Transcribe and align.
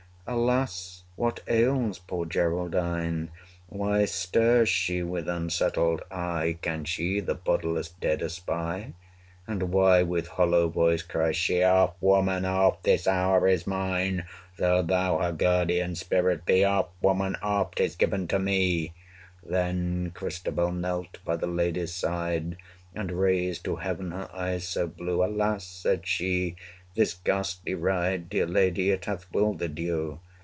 Alas! 0.27 1.03
what 1.17 1.41
ails 1.49 1.99
poor 1.99 2.25
Geraldine? 2.25 3.31
Why 3.67 4.05
stares 4.05 4.69
she 4.69 5.03
with 5.03 5.27
unsettled 5.27 6.03
eye? 6.09 6.57
Can 6.61 6.85
she 6.85 7.19
the 7.19 7.35
bodiless 7.35 7.89
dead 7.89 8.21
espy? 8.23 8.93
And 9.45 9.63
why 9.73 10.03
with 10.03 10.29
hollow 10.29 10.69
voice 10.69 11.01
cries 11.01 11.35
she, 11.35 11.55
210 11.55 11.83
'Off, 11.83 11.95
woman, 12.01 12.45
off! 12.45 12.81
this 12.83 13.07
hour 13.07 13.45
is 13.45 13.67
mine 13.67 14.23
Though 14.57 14.81
thou 14.83 15.17
her 15.17 15.33
guardian 15.33 15.95
spirit 15.95 16.45
be, 16.45 16.63
Off, 16.63 16.87
woman, 17.01 17.35
off! 17.41 17.71
'tis 17.75 17.97
given 17.97 18.25
to 18.29 18.39
me.' 18.39 18.93
Then 19.43 20.11
Christabel 20.11 20.71
knelt 20.71 21.17
by 21.25 21.35
the 21.35 21.47
lady's 21.47 21.93
side, 21.93 22.55
And 22.95 23.11
raised 23.19 23.65
to 23.65 23.77
heaven 23.77 24.11
her 24.11 24.29
eyes 24.33 24.65
so 24.65 24.87
blue 24.87 25.17
215 25.17 25.35
Alas! 25.41 25.65
said 25.67 26.07
she, 26.07 26.55
this 26.93 27.13
ghastly 27.13 27.73
ride 27.73 28.27
Dear 28.29 28.45
lady! 28.45 28.89
it 28.91 29.05
hath 29.05 29.31
wildered 29.31 29.79
you! 29.79 30.19